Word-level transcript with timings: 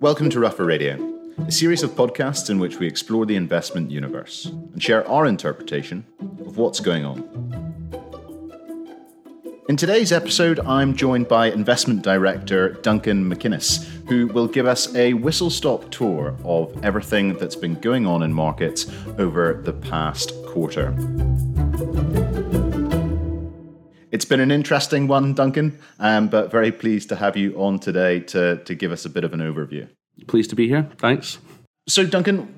Welcome 0.00 0.30
to 0.30 0.38
Ruffer 0.38 0.64
Radio, 0.64 0.96
a 1.44 1.50
series 1.50 1.82
of 1.82 1.90
podcasts 1.90 2.50
in 2.50 2.60
which 2.60 2.78
we 2.78 2.86
explore 2.86 3.26
the 3.26 3.34
investment 3.34 3.90
universe 3.90 4.44
and 4.44 4.80
share 4.80 5.04
our 5.08 5.26
interpretation 5.26 6.06
of 6.20 6.56
what's 6.56 6.78
going 6.78 7.04
on. 7.04 7.18
In 9.68 9.76
today's 9.76 10.12
episode, 10.12 10.60
I'm 10.60 10.94
joined 10.94 11.26
by 11.26 11.50
investment 11.50 12.02
director 12.02 12.74
Duncan 12.74 13.28
McInnes, 13.28 13.84
who 14.08 14.28
will 14.28 14.46
give 14.46 14.66
us 14.66 14.94
a 14.94 15.14
whistle 15.14 15.50
stop 15.50 15.90
tour 15.90 16.36
of 16.44 16.84
everything 16.84 17.36
that's 17.36 17.56
been 17.56 17.74
going 17.74 18.06
on 18.06 18.22
in 18.22 18.32
markets 18.32 18.86
over 19.18 19.60
the 19.64 19.72
past 19.72 20.32
quarter. 20.46 20.94
It's 24.10 24.24
been 24.24 24.40
an 24.40 24.50
interesting 24.50 25.06
one, 25.06 25.34
Duncan, 25.34 25.78
um, 25.98 26.28
but 26.28 26.50
very 26.50 26.72
pleased 26.72 27.10
to 27.10 27.16
have 27.16 27.36
you 27.36 27.60
on 27.60 27.78
today 27.78 28.20
to, 28.20 28.56
to 28.64 28.74
give 28.74 28.90
us 28.90 29.04
a 29.04 29.10
bit 29.10 29.22
of 29.22 29.34
an 29.34 29.40
overview. 29.40 29.86
Pleased 30.26 30.50
to 30.50 30.56
be 30.56 30.68
here. 30.68 30.88
Thanks. 30.98 31.38
So, 31.86 32.04
Duncan, 32.04 32.54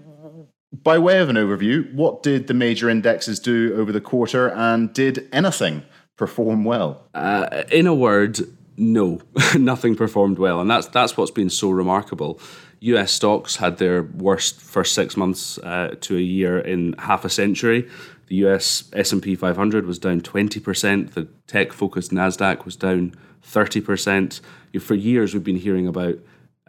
by 0.72 0.98
way 0.98 1.18
of 1.18 1.28
an 1.28 1.36
overview, 1.36 1.92
what 1.94 2.22
did 2.22 2.46
the 2.46 2.54
major 2.54 2.88
indexes 2.88 3.38
do 3.38 3.74
over 3.76 3.92
the 3.92 4.00
quarter 4.00 4.48
and 4.50 4.92
did 4.92 5.28
anything 5.32 5.82
perform 6.16 6.64
well? 6.64 7.08
Uh, 7.14 7.64
in 7.70 7.86
a 7.86 7.94
word, 7.94 8.40
no, 8.76 9.20
nothing 9.58 9.94
performed 9.94 10.38
well, 10.38 10.60
and 10.60 10.70
that's 10.70 10.86
that's 10.88 11.16
what's 11.16 11.30
been 11.30 11.50
so 11.50 11.70
remarkable. 11.70 12.40
U.S. 12.80 13.12
stocks 13.12 13.56
had 13.56 13.76
their 13.76 14.02
worst 14.02 14.60
first 14.60 14.94
six 14.94 15.16
months 15.16 15.58
uh, 15.58 15.94
to 16.00 16.16
a 16.16 16.20
year 16.20 16.58
in 16.58 16.94
half 16.94 17.24
a 17.24 17.28
century. 17.28 17.88
The 18.28 18.36
US 18.46 18.88
S&P 18.92 19.34
500 19.34 19.86
was 19.86 19.98
down 19.98 20.20
20%, 20.20 21.14
the 21.14 21.26
tech-focused 21.48 22.12
Nasdaq 22.12 22.64
was 22.64 22.76
down 22.76 23.16
30%. 23.44 24.40
For 24.80 24.94
years 24.94 25.34
we've 25.34 25.42
been 25.42 25.56
hearing 25.56 25.88
about 25.88 26.20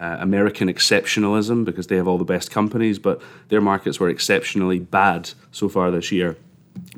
uh, 0.02 0.18
American 0.20 0.68
exceptionalism 0.68 1.64
because 1.64 1.88
they 1.88 1.96
have 1.96 2.08
all 2.08 2.18
the 2.18 2.26
best 2.26 2.50
companies, 2.50 2.98
but 2.98 3.22
their 3.50 3.62
markets 3.62 4.00
were 4.00 4.10
exceptionally 4.10 4.80
bad 4.80 5.32
so 5.52 5.70
far 5.70 5.92
this 5.92 6.12
year. 6.12 6.36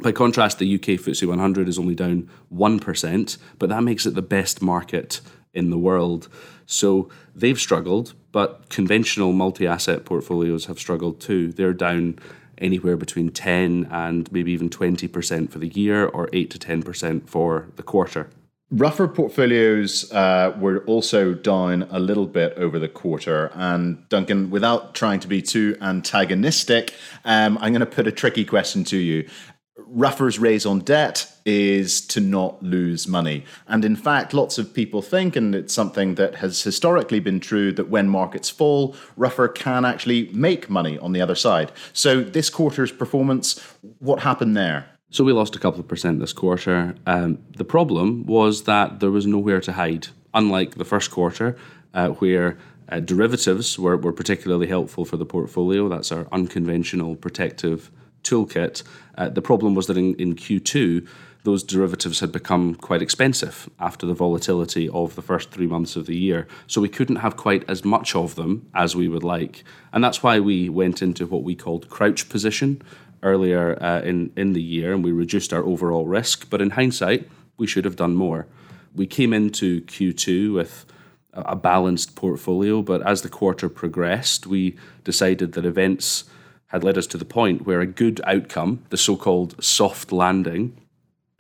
By 0.02 0.14
contrast, 0.14 0.60
the 0.60 0.76
UK 0.76 1.00
FTSE 1.00 1.28
100 1.28 1.68
is 1.68 1.78
only 1.78 1.96
down 1.96 2.30
1%, 2.54 3.38
but 3.60 3.70
that 3.70 3.84
makes 3.84 4.06
it 4.06 4.16
the 4.16 4.22
best 4.22 4.62
market 4.62 5.20
in 5.54 5.70
the 5.70 5.78
world. 5.78 6.30
So 6.66 7.10
they've 7.36 7.60
struggled, 7.60 8.14
but 8.32 8.70
conventional 8.70 9.34
multi 9.34 9.68
asset 9.68 10.06
portfolios 10.06 10.66
have 10.66 10.80
struggled 10.80 11.20
too. 11.20 11.52
They're 11.52 11.74
down 11.74 12.20
anywhere 12.58 12.96
between 12.96 13.30
10 13.30 13.88
and 13.92 14.32
maybe 14.32 14.52
even 14.54 14.70
20% 14.70 15.50
for 15.50 15.60
the 15.60 15.68
year 15.68 16.06
or 16.06 16.30
8 16.32 16.50
to 16.52 16.60
10% 16.60 17.28
for 17.28 17.68
the 17.76 17.84
quarter. 17.84 18.30
Ruffer 18.76 19.08
portfolios 19.08 20.12
uh, 20.12 20.58
were 20.60 20.80
also 20.86 21.36
down 21.36 21.84
a 21.92 22.00
little 22.00 22.26
bit 22.26 22.54
over 22.58 22.80
the 22.80 22.90
quarter. 22.90 23.52
And 23.54 24.10
Duncan, 24.10 24.50
without 24.50 24.96
trying 24.96 25.20
to 25.20 25.28
be 25.28 25.44
too 25.44 25.78
antagonistic, 25.80 26.96
um, 27.24 27.60
I'm 27.62 27.72
going 27.72 27.82
to 27.82 27.86
put 27.86 28.08
a 28.08 28.12
tricky 28.12 28.44
question 28.44 28.84
to 28.86 28.98
you. 28.98 29.30
Ruffer's 29.78 30.40
raison 30.40 30.80
d'etre 30.80 31.30
is 31.46 32.02
to 32.08 32.20
not 32.20 32.64
lose 32.64 33.08
money. 33.08 33.46
And 33.68 33.86
in 33.86 33.96
fact, 33.96 34.34
lots 34.34 34.58
of 34.58 34.74
people 34.74 35.04
think, 35.04 35.36
and 35.36 35.54
it's 35.54 35.74
something 35.74 36.16
that 36.16 36.36
has 36.36 36.64
historically 36.64 37.20
been 37.20 37.40
true, 37.40 37.72
that 37.74 37.90
when 37.90 38.10
markets 38.10 38.50
fall, 38.50 38.96
Ruffer 39.16 39.50
can 39.50 39.86
actually 39.86 40.32
make 40.34 40.68
money 40.68 40.98
on 40.98 41.12
the 41.12 41.22
other 41.22 41.36
side. 41.36 41.72
So 41.94 42.22
this 42.22 42.50
quarter's 42.50 42.92
performance, 42.92 43.60
what 44.00 44.22
happened 44.22 44.58
there? 44.58 44.93
So 45.14 45.24
we 45.24 45.32
lost 45.32 45.56
a 45.56 45.60
couple 45.60 45.80
of 45.80 45.88
percent 45.88 46.20
this 46.20 46.34
quarter. 46.34 46.96
Um, 47.06 47.38
the 47.56 47.64
problem 47.64 48.26
was 48.26 48.64
that 48.64 49.00
there 49.00 49.12
was 49.12 49.28
nowhere 49.28 49.62
to 49.62 49.74
hide, 49.74 50.08
unlike 50.34 50.74
the 50.74 50.86
first 50.86 51.12
quarter, 51.12 51.56
uh, 51.94 52.10
where 52.10 52.58
uh, 52.90 53.00
derivatives 53.00 53.78
were, 53.78 53.96
were 53.96 54.12
particularly 54.12 54.66
helpful 54.66 55.06
for 55.06 55.18
the 55.18 55.26
portfolio. 55.26 55.88
That's 55.88 56.12
our 56.12 56.28
unconventional 56.32 57.16
protective 57.16 57.92
toolkit. 58.24 58.82
Uh, 59.16 59.30
the 59.30 59.44
problem 59.44 59.76
was 59.76 59.86
that 59.86 59.98
in, 59.98 60.16
in 60.16 60.36
Q2, 60.36 61.08
those 61.44 61.62
derivatives 61.62 62.20
had 62.22 62.32
become 62.32 62.74
quite 62.74 63.04
expensive 63.04 63.70
after 63.80 64.08
the 64.08 64.14
volatility 64.16 64.90
of 64.90 65.16
the 65.16 65.22
first 65.22 65.52
three 65.52 65.68
months 65.68 65.96
of 65.96 66.08
the 66.08 66.16
year. 66.16 66.48
So 66.66 66.82
we 66.82 66.90
couldn't 66.90 67.18
have 67.18 67.38
quite 67.38 67.70
as 67.70 67.86
much 67.86 68.16
of 68.16 68.34
them 68.34 68.68
as 68.74 68.96
we 68.96 69.08
would 69.08 69.24
like. 69.24 69.64
And 69.92 70.04
that's 70.04 70.24
why 70.24 70.40
we 70.40 70.70
went 70.70 71.04
into 71.04 71.28
what 71.28 71.44
we 71.44 71.54
called 71.54 71.90
crouch 71.90 72.30
position 72.30 72.82
earlier 73.24 73.82
uh, 73.82 74.02
in, 74.02 74.32
in 74.36 74.54
the 74.54 74.62
year 74.62 74.94
and 74.94 75.04
we 75.04 75.12
reduced 75.12 75.54
our 75.54 75.64
overall 75.64 76.06
risk. 76.06 76.50
But 76.50 76.62
in 76.62 76.72
hindsight, 76.72 77.30
we 77.58 77.68
should 77.68 77.86
have 77.86 77.96
done 77.96 78.16
more. 78.16 78.48
We 78.94 79.08
came 79.08 79.34
into 79.34 79.82
Q2 79.82 80.54
with 80.54 80.86
a 81.34 81.56
balanced 81.56 82.16
portfolio, 82.16 82.82
but 82.82 83.02
as 83.08 83.24
the 83.24 83.30
quarter 83.30 83.68
progressed, 83.70 84.46
we 84.46 84.76
decided 85.04 85.54
that 85.54 85.66
events 85.66 86.26
had 86.68 86.84
led 86.84 86.98
us 86.98 87.08
to 87.08 87.18
the 87.18 87.26
point 87.26 87.66
where 87.66 87.82
a 87.82 87.88
good 87.88 88.22
outcome, 88.26 88.84
the 88.90 88.98
so 88.98 89.16
called 89.16 89.62
soft 89.64 90.12
landing, 90.12 90.78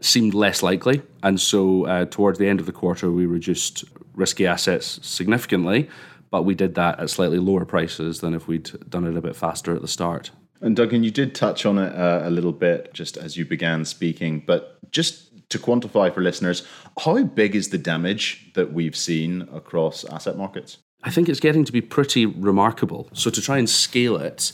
seemed 0.02 0.34
less 0.34 0.62
likely. 0.62 1.02
And 1.22 1.40
so 1.40 1.86
uh, 1.86 2.06
towards 2.06 2.40
the 2.40 2.48
end 2.48 2.60
of 2.60 2.66
the 2.66 2.72
quarter, 2.72 3.12
we 3.12 3.26
reduced 3.26 3.84
risky 4.16 4.46
assets 4.46 5.00
significantly, 5.02 5.90
but 6.30 6.44
we 6.44 6.56
did 6.56 6.76
that 6.76 7.00
at 7.00 7.10
slightly 7.10 7.40
lower 7.40 7.66
prices 7.66 8.20
than 8.20 8.34
if 8.34 8.48
we'd 8.48 8.72
done 8.90 9.06
it 9.06 9.18
a 9.18 9.22
bit 9.22 9.36
faster 9.36 9.76
at 9.76 9.82
the 9.82 9.88
start. 9.88 10.32
And 10.63 10.78
Duncan, 10.78 11.03
you 11.03 11.12
did 11.12 11.35
touch 11.35 11.66
on 11.66 11.78
it 11.78 11.94
uh, 11.94 12.22
a 12.24 12.31
little 12.31 12.53
bit 12.53 12.94
just 12.94 13.18
as 13.18 13.35
you 13.35 13.46
began 13.46 13.84
speaking, 13.84 14.44
but 14.47 14.79
just 14.91 15.50
to 15.50 15.59
quantify 15.59 16.12
for 16.12 16.22
listeners, 16.22 16.66
how 17.00 17.22
big 17.24 17.53
is 17.53 17.69
the 17.69 17.78
damage 17.78 18.51
that 18.56 18.72
we've 18.72 18.96
seen 18.96 19.41
across 19.53 20.06
asset 20.06 20.38
markets? 20.38 20.78
I 21.03 21.12
think 21.12 21.28
it's 21.28 21.41
getting 21.41 21.66
to 21.66 21.72
be 21.73 21.81
pretty 21.81 22.25
remarkable. 22.25 23.09
So 23.12 23.29
to 23.29 23.41
try 23.41 23.57
and 23.57 23.69
scale 23.69 24.16
it, 24.16 24.53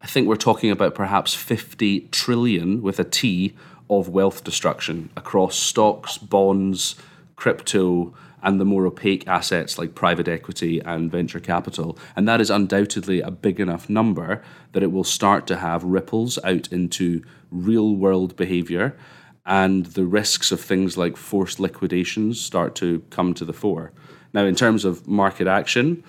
I 0.00 0.06
think 0.06 0.26
we're 0.26 0.36
talking 0.36 0.70
about 0.70 0.94
perhaps 0.94 1.34
50 1.34 2.08
trillion 2.10 2.80
with 2.80 2.98
a 2.98 3.04
T 3.04 3.54
of 3.90 4.08
wealth 4.08 4.44
destruction 4.44 5.10
across 5.14 5.56
stocks, 5.56 6.16
bonds, 6.16 6.96
crypto, 7.36 8.14
and 8.42 8.60
the 8.60 8.64
more 8.64 8.86
opaque 8.86 9.26
assets 9.26 9.78
like 9.78 9.94
private 9.94 10.28
equity 10.28 10.80
and 10.80 11.10
venture 11.10 11.40
capital. 11.40 11.98
And 12.16 12.28
that 12.28 12.40
is 12.40 12.50
undoubtedly 12.50 13.20
a 13.20 13.30
big 13.30 13.60
enough 13.60 13.88
number 13.88 14.42
that 14.72 14.82
it 14.82 14.92
will 14.92 15.04
start 15.04 15.46
to 15.48 15.56
have 15.56 15.82
ripples 15.84 16.38
out 16.44 16.68
into 16.72 17.22
real 17.50 17.94
world 17.94 18.36
behavior. 18.36 18.96
And 19.44 19.86
the 19.86 20.04
risks 20.04 20.52
of 20.52 20.60
things 20.60 20.96
like 20.96 21.16
forced 21.16 21.58
liquidations 21.58 22.40
start 22.40 22.74
to 22.76 23.00
come 23.10 23.34
to 23.34 23.44
the 23.44 23.52
fore. 23.52 23.92
Now, 24.32 24.44
in 24.44 24.54
terms 24.54 24.84
of 24.84 25.08
market 25.08 25.46
action, 25.46 26.04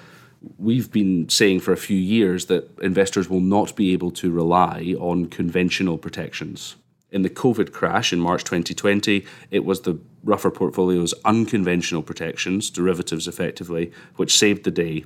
we've 0.57 0.91
been 0.91 1.29
saying 1.29 1.61
for 1.61 1.71
a 1.71 1.77
few 1.77 1.97
years 1.97 2.45
that 2.47 2.69
investors 2.81 3.29
will 3.29 3.39
not 3.39 3.75
be 3.75 3.93
able 3.93 4.11
to 4.11 4.31
rely 4.31 4.95
on 4.99 5.27
conventional 5.27 5.97
protections. 5.97 6.75
In 7.11 7.23
the 7.23 7.29
COVID 7.29 7.71
crash 7.71 8.13
in 8.13 8.19
March 8.19 8.43
2020, 8.43 9.25
it 9.49 9.65
was 9.65 9.81
the 9.81 9.99
Ruffer 10.23 10.51
portfolio's 10.51 11.13
unconventional 11.25 12.03
protections, 12.03 12.69
derivatives 12.69 13.27
effectively, 13.27 13.91
which 14.15 14.37
saved 14.37 14.63
the 14.63 14.71
day 14.71 15.05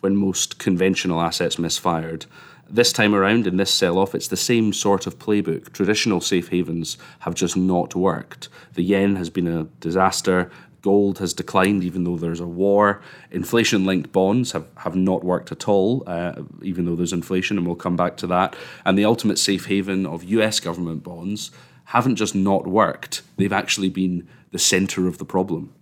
when 0.00 0.16
most 0.16 0.58
conventional 0.58 1.20
assets 1.20 1.58
misfired. 1.58 2.26
This 2.68 2.92
time 2.92 3.14
around, 3.14 3.46
in 3.46 3.56
this 3.56 3.72
sell 3.72 3.98
off, 3.98 4.14
it's 4.14 4.28
the 4.28 4.36
same 4.36 4.72
sort 4.72 5.06
of 5.06 5.18
playbook. 5.18 5.72
Traditional 5.72 6.20
safe 6.20 6.48
havens 6.48 6.96
have 7.20 7.34
just 7.34 7.56
not 7.56 7.94
worked. 7.94 8.48
The 8.74 8.82
yen 8.82 9.16
has 9.16 9.28
been 9.30 9.48
a 9.48 9.64
disaster. 9.80 10.50
Gold 10.82 11.18
has 11.18 11.34
declined 11.34 11.84
even 11.84 12.04
though 12.04 12.16
there's 12.16 12.40
a 12.40 12.46
war. 12.46 13.02
Inflation 13.30 13.84
linked 13.84 14.12
bonds 14.12 14.52
have, 14.52 14.66
have 14.76 14.96
not 14.96 15.24
worked 15.24 15.52
at 15.52 15.68
all, 15.68 16.02
uh, 16.06 16.42
even 16.62 16.84
though 16.84 16.96
there's 16.96 17.12
inflation, 17.12 17.58
and 17.58 17.66
we'll 17.66 17.76
come 17.76 17.96
back 17.96 18.16
to 18.18 18.26
that. 18.28 18.56
And 18.84 18.96
the 18.96 19.04
ultimate 19.04 19.38
safe 19.38 19.66
haven 19.66 20.06
of 20.06 20.24
US 20.24 20.60
government 20.60 21.02
bonds 21.02 21.50
haven't 21.86 22.16
just 22.16 22.34
not 22.34 22.66
worked, 22.66 23.22
they've 23.36 23.52
actually 23.52 23.88
been 23.88 24.28
the 24.52 24.58
centre 24.58 25.06
of 25.08 25.18
the 25.18 25.24
problem. 25.24 25.72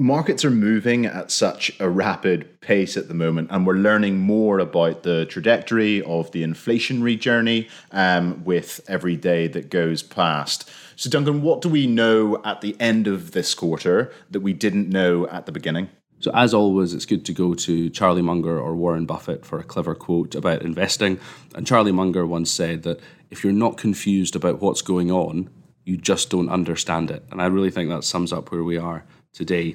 Markets 0.00 0.44
are 0.44 0.50
moving 0.52 1.06
at 1.06 1.28
such 1.28 1.72
a 1.80 1.90
rapid 1.90 2.60
pace 2.60 2.96
at 2.96 3.08
the 3.08 3.14
moment, 3.14 3.48
and 3.50 3.66
we're 3.66 3.74
learning 3.74 4.16
more 4.16 4.60
about 4.60 5.02
the 5.02 5.26
trajectory 5.26 6.00
of 6.02 6.30
the 6.30 6.44
inflationary 6.44 7.18
journey 7.18 7.66
um, 7.90 8.44
with 8.44 8.80
every 8.86 9.16
day 9.16 9.48
that 9.48 9.70
goes 9.70 10.04
past. 10.04 10.70
So, 10.94 11.10
Duncan, 11.10 11.42
what 11.42 11.62
do 11.62 11.68
we 11.68 11.88
know 11.88 12.40
at 12.44 12.60
the 12.60 12.76
end 12.78 13.08
of 13.08 13.32
this 13.32 13.56
quarter 13.56 14.12
that 14.30 14.38
we 14.38 14.52
didn't 14.52 14.88
know 14.88 15.26
at 15.26 15.46
the 15.46 15.52
beginning? 15.52 15.88
So, 16.20 16.30
as 16.32 16.54
always, 16.54 16.94
it's 16.94 17.04
good 17.04 17.24
to 17.24 17.32
go 17.32 17.54
to 17.54 17.90
Charlie 17.90 18.22
Munger 18.22 18.56
or 18.56 18.76
Warren 18.76 19.04
Buffett 19.04 19.44
for 19.44 19.58
a 19.58 19.64
clever 19.64 19.96
quote 19.96 20.36
about 20.36 20.62
investing. 20.62 21.18
And 21.56 21.66
Charlie 21.66 21.90
Munger 21.90 22.24
once 22.24 22.52
said 22.52 22.84
that 22.84 23.00
if 23.32 23.42
you're 23.42 23.52
not 23.52 23.76
confused 23.76 24.36
about 24.36 24.62
what's 24.62 24.80
going 24.80 25.10
on, 25.10 25.50
you 25.84 25.96
just 25.96 26.30
don't 26.30 26.50
understand 26.50 27.10
it. 27.10 27.24
And 27.32 27.42
I 27.42 27.46
really 27.46 27.72
think 27.72 27.90
that 27.90 28.04
sums 28.04 28.32
up 28.32 28.52
where 28.52 28.62
we 28.62 28.78
are 28.78 29.04
today. 29.32 29.74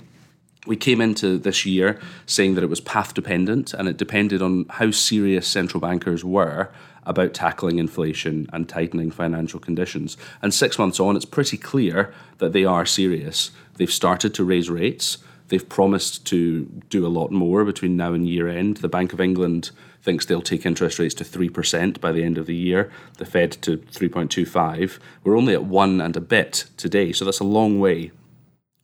We 0.66 0.78
came 0.78 1.02
into 1.02 1.38
this 1.38 1.66
year 1.66 2.00
saying 2.26 2.56
that 2.56 2.64
it 2.64 2.70
was 2.70 2.80
path 2.80 3.14
dependent 3.14 3.74
and 3.74 3.88
it 3.88 3.98
depended 3.98 4.42
on 4.42 4.66
how 4.70 4.92
serious 4.92 5.48
central 5.48 5.82
bankers 5.82 6.24
were 6.24 6.72
about 7.06 7.34
tackling 7.34 7.80
inflation 7.80 8.48
and 8.54 8.70
tightening 8.70 9.12
financial 9.12 9.60
conditions. 9.60 10.16
And 10.42 10.54
six 10.54 10.80
months 10.80 11.02
on, 11.02 11.18
it's 11.18 11.26
pretty 11.26 11.58
clear 11.58 12.14
that 12.38 12.54
they 12.54 12.64
are 12.64 12.86
serious. 12.86 13.52
They've 13.76 13.92
started 13.92 14.34
to 14.36 14.46
raise 14.46 14.70
rates. 14.70 15.18
They've 15.50 15.68
promised 15.68 16.26
to 16.28 16.66
do 16.90 17.06
a 17.06 17.10
lot 17.10 17.32
more 17.32 17.66
between 17.66 17.98
now 17.98 18.14
and 18.14 18.28
year 18.28 18.48
end. 18.48 18.78
The 18.78 18.88
Bank 18.88 19.12
of 19.12 19.20
England 19.20 19.72
thinks 20.02 20.26
they'll 20.26 20.42
take 20.42 20.66
interest 20.66 20.98
rates 20.98 21.14
to 21.16 21.26
3% 21.26 22.00
by 22.00 22.12
the 22.12 22.24
end 22.24 22.38
of 22.38 22.46
the 22.46 22.56
year, 22.56 22.90
the 23.18 23.26
Fed 23.26 23.52
to 23.64 23.78
3.25. 23.78 25.00
We're 25.24 25.38
only 25.38 25.54
at 25.54 25.66
one 25.66 26.00
and 26.00 26.16
a 26.16 26.22
bit 26.22 26.66
today, 26.78 27.12
so 27.12 27.26
that's 27.26 27.40
a 27.40 27.46
long 27.46 27.80
way. 27.80 28.12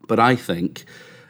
But 0.07 0.19
I 0.19 0.35
think 0.35 0.85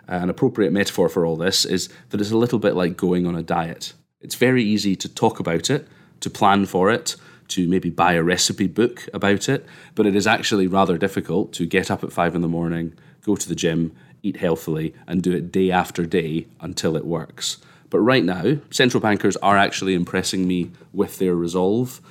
Uh, 0.09 0.15
an 0.15 0.29
appropriate 0.29 0.71
metaphor 0.71 1.07
for 1.07 1.25
all 1.25 1.35
this 1.35 1.65
is 1.65 1.87
that 2.09 2.19
it's 2.19 2.31
a 2.31 2.37
little 2.37 2.57
bit 2.59 2.75
like 2.75 2.97
going 2.97 3.27
on 3.27 3.35
a 3.35 3.43
diet. 3.43 3.93
It's 4.21 4.35
very 4.35 4.63
easy 4.63 4.95
to 4.95 5.07
talk 5.07 5.39
about 5.39 5.69
it, 5.69 5.87
to 6.21 6.29
plan 6.29 6.65
for 6.65 6.89
it, 6.89 7.15
to 7.49 7.67
maybe 7.67 7.89
buy 7.89 8.13
a 8.13 8.23
recipe 8.23 8.67
book 8.67 9.07
about 9.13 9.47
it, 9.47 9.65
but 9.95 10.05
it 10.05 10.15
is 10.15 10.27
actually 10.27 10.67
rather 10.67 10.97
difficult 10.97 11.53
to 11.53 11.65
get 11.65 11.91
up 11.91 12.03
at 12.03 12.11
five 12.11 12.35
in 12.35 12.41
the 12.41 12.47
morning, 12.47 12.93
go 13.23 13.35
to 13.35 13.47
the 13.47 13.55
gym, 13.55 13.95
eat 14.23 14.37
healthily, 14.37 14.93
and 15.07 15.21
do 15.21 15.31
it 15.31 15.51
day 15.51 15.71
after 15.71 16.05
day 16.05 16.47
until 16.59 16.95
it 16.95 17.05
works. 17.05 17.57
But 17.89 17.99
right 17.99 18.23
now, 18.23 18.57
central 18.69 19.01
bankers 19.01 19.37
are 19.37 19.57
actually 19.57 19.93
impressing 19.93 20.47
me 20.47 20.71
with 20.93 21.17
their 21.17 21.35
resolve. 21.35 22.01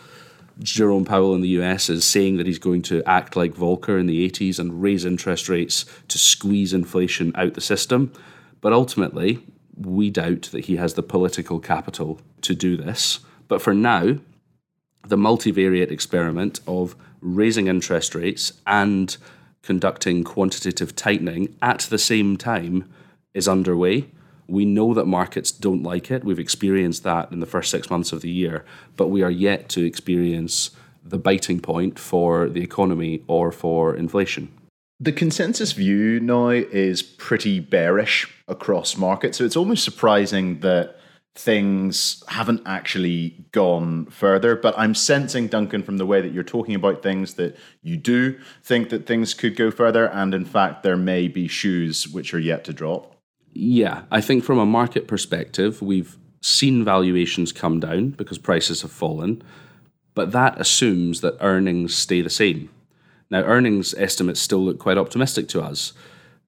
Jerome 0.61 1.05
Powell 1.05 1.35
in 1.35 1.41
the 1.41 1.61
US 1.61 1.89
is 1.89 2.05
saying 2.05 2.37
that 2.37 2.47
he's 2.47 2.59
going 2.59 2.83
to 2.83 3.03
act 3.05 3.37
like 3.37 3.55
Volcker 3.55 3.99
in 3.99 4.07
the 4.07 4.29
80s 4.29 4.59
and 4.59 4.83
raise 4.83 5.05
interest 5.05 5.49
rates 5.49 5.85
to 6.09 6.19
squeeze 6.19 6.73
inflation 6.73 7.33
out 7.35 7.55
the 7.55 7.61
system. 7.61 8.13
But 8.61 8.73
ultimately, 8.73 9.45
we 9.77 10.11
doubt 10.11 10.49
that 10.53 10.65
he 10.65 10.77
has 10.77 10.95
the 10.95 11.03
political 11.03 11.61
capital 11.61 12.21
to 12.43 12.55
do 12.55 12.77
this. 12.77 13.21
But 13.47 13.63
for 13.63 13.73
now, 13.73 14.19
the 15.07 15.17
multivariate 15.17 15.93
experiment 15.93 16.61
of 16.67 16.97
raising 17.21 17.69
interest 17.69 18.15
rates 18.15 18.53
and 18.67 19.17
conducting 19.63 20.25
quantitative 20.25 20.97
tightening 20.97 21.57
at 21.63 21.81
the 21.81 21.99
same 21.99 22.37
time 22.37 22.91
is 23.33 23.47
underway. 23.49 24.09
We 24.49 24.65
know 24.65 24.95
that 24.95 25.05
markets 25.07 25.53
don't 25.53 25.83
like 25.83 26.11
it. 26.11 26.25
We've 26.25 26.39
experienced 26.39 27.03
that 27.05 27.31
in 27.31 27.41
the 27.41 27.47
first 27.47 27.71
six 27.71 27.91
months 27.91 28.13
of 28.13 28.23
the 28.23 28.31
year, 28.31 28.65
but 28.97 29.09
we 29.09 29.23
are 29.23 29.31
yet 29.31 29.69
to 29.71 29.85
experience 29.85 30.71
the 31.05 31.19
biting 31.19 31.61
point 31.61 31.99
for 31.99 32.49
the 32.49 32.63
economy 32.63 33.23
or 33.29 33.53
for 33.53 33.95
inflation. 33.95 34.53
The 35.01 35.13
consensus 35.13 35.73
view 35.73 36.19
now 36.19 36.49
is 36.49 37.03
pretty 37.03 37.61
bearish 37.61 38.27
across 38.49 38.97
markets. 38.97 39.39
So 39.39 39.45
it's 39.45 39.57
almost 39.57 39.85
surprising 39.85 40.61
that 40.61 40.99
things 41.37 42.25
haven't 42.27 42.63
actually 42.67 43.47
gone 43.53 44.07
further. 44.07 44.57
But 44.57 44.77
I'm 44.77 44.95
sensing, 44.95 45.47
Duncan, 45.47 45.85
from 45.85 45.99
the 45.99 46.07
way 46.07 46.21
that 46.21 46.33
you're 46.33 46.43
talking 46.43 46.75
about 46.75 47.03
things, 47.03 47.35
that 47.35 47.57
you 47.83 47.97
do 47.97 48.39
think 48.65 48.89
that 48.89 49.07
things 49.07 49.35
could 49.35 49.55
go 49.55 49.71
further. 49.71 50.09
And 50.09 50.35
in 50.35 50.45
fact, 50.45 50.83
there 50.83 50.97
may 50.97 51.29
be 51.29 51.47
shoes 51.47 52.09
which 52.09 52.35
are 52.35 52.41
yet 52.41 52.65
to 52.65 52.73
drop. 52.73 53.15
Yeah, 53.61 54.03
I 54.09 54.21
think 54.21 54.45
from 54.45 54.61
a 54.61 54.65
market 54.65 55.09
perspective, 55.09 55.83
we've 55.83 56.17
seen 56.41 56.85
valuations 56.85 57.51
come 57.51 57.81
down 57.81 58.11
because 58.11 58.39
prices 58.39 58.83
have 58.83 58.93
fallen. 58.93 59.43
But 60.15 60.31
that 60.31 60.61
assumes 60.61 61.23
that 61.23 61.37
earnings 61.41 61.93
stay 61.93 62.21
the 62.21 62.31
same. 62.31 62.71
Now, 63.31 63.43
earnings 63.43 63.95
estimates 63.95 64.39
still 64.39 64.65
look 64.65 64.79
quite 64.79 64.97
optimistic 64.97 65.49
to 65.49 65.61
us 65.61 65.93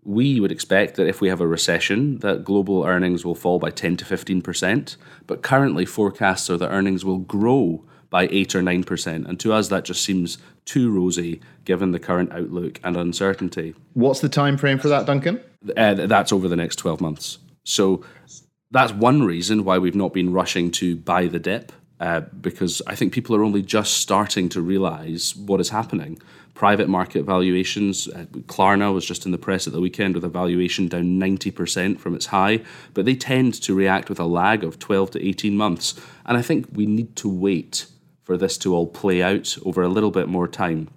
we 0.04 0.40
would 0.40 0.52
expect 0.52 0.96
that 0.96 1.06
if 1.06 1.20
we 1.20 1.28
have 1.28 1.40
a 1.40 1.46
recession 1.46 2.18
that 2.18 2.44
global 2.44 2.84
earnings 2.84 3.24
will 3.24 3.34
fall 3.34 3.58
by 3.58 3.70
10 3.70 3.96
to 3.98 4.04
15% 4.04 4.96
but 5.26 5.42
currently 5.42 5.84
forecasts 5.84 6.48
are 6.48 6.56
that 6.56 6.70
earnings 6.70 7.04
will 7.04 7.18
grow 7.18 7.84
by 8.10 8.28
8 8.30 8.56
or 8.56 8.62
9% 8.62 9.28
and 9.28 9.40
to 9.40 9.52
us 9.52 9.68
that 9.68 9.84
just 9.84 10.02
seems 10.04 10.38
too 10.64 10.90
rosy 10.90 11.40
given 11.64 11.92
the 11.92 11.98
current 11.98 12.32
outlook 12.32 12.78
and 12.84 12.96
uncertainty 12.96 13.74
what's 13.94 14.20
the 14.20 14.28
time 14.28 14.56
frame 14.56 14.78
for 14.78 14.88
that 14.88 15.06
duncan 15.06 15.40
uh, 15.76 15.94
that's 15.94 16.32
over 16.32 16.48
the 16.48 16.56
next 16.56 16.76
12 16.76 17.00
months 17.00 17.38
so 17.64 18.04
that's 18.70 18.92
one 18.92 19.22
reason 19.22 19.64
why 19.64 19.78
we've 19.78 19.94
not 19.94 20.12
been 20.12 20.32
rushing 20.32 20.70
to 20.70 20.96
buy 20.96 21.26
the 21.26 21.38
dip 21.38 21.72
uh, 22.00 22.20
because 22.40 22.80
I 22.86 22.94
think 22.94 23.12
people 23.12 23.36
are 23.36 23.44
only 23.44 23.60
just 23.60 23.98
starting 23.98 24.48
to 24.50 24.62
realize 24.62 25.36
what 25.36 25.60
is 25.60 25.68
happening 25.68 26.18
private 26.60 26.90
market 26.90 27.22
valuations. 27.22 28.06
Uh, 28.08 28.26
Klarna 28.46 28.92
was 28.92 29.06
just 29.06 29.24
in 29.24 29.32
the 29.32 29.38
press 29.38 29.66
at 29.66 29.72
the 29.72 29.80
weekend 29.80 30.14
with 30.14 30.24
a 30.24 30.28
valuation 30.28 30.88
down 30.88 31.18
90% 31.18 31.98
from 31.98 32.14
its 32.14 32.26
high, 32.26 32.60
but 32.92 33.06
they 33.06 33.14
tend 33.14 33.54
to 33.54 33.74
react 33.74 34.10
with 34.10 34.20
a 34.20 34.24
lag 34.24 34.62
of 34.62 34.78
12 34.78 35.12
to 35.12 35.26
18 35.26 35.56
months. 35.56 35.98
And 36.26 36.36
I 36.36 36.42
think 36.42 36.66
we 36.70 36.84
need 36.84 37.16
to 37.16 37.30
wait 37.30 37.86
for 38.30 38.36
this 38.36 38.56
to 38.56 38.72
all 38.72 38.86
play 38.86 39.20
out 39.20 39.58
over 39.64 39.82
a 39.82 39.88
little 39.88 40.12
bit 40.12 40.28
more 40.28 40.46
time. 40.46 40.88